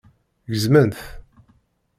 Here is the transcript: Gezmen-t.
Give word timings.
Gezmen-t. 0.51 0.97